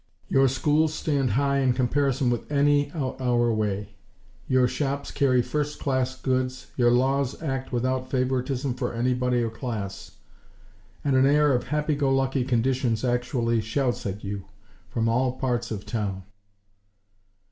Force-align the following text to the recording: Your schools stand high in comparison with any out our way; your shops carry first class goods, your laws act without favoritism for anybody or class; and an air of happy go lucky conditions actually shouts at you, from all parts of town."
Your 0.29 0.47
schools 0.47 0.95
stand 0.95 1.33
high 1.33 1.59
in 1.59 1.73
comparison 1.73 2.31
with 2.31 2.51
any 2.51 2.91
out 2.93 3.21
our 3.21 3.53
way; 3.53 3.93
your 4.47 4.67
shops 4.67 5.11
carry 5.11 5.43
first 5.43 5.79
class 5.79 6.19
goods, 6.19 6.71
your 6.75 6.89
laws 6.89 7.39
act 7.43 7.71
without 7.71 8.09
favoritism 8.09 8.73
for 8.73 8.95
anybody 8.95 9.43
or 9.43 9.51
class; 9.51 10.17
and 11.05 11.15
an 11.15 11.27
air 11.27 11.53
of 11.53 11.65
happy 11.67 11.93
go 11.93 12.09
lucky 12.11 12.43
conditions 12.43 13.05
actually 13.05 13.61
shouts 13.61 14.07
at 14.07 14.23
you, 14.23 14.45
from 14.89 15.07
all 15.07 15.33
parts 15.33 15.69
of 15.69 15.85
town." 15.85 16.23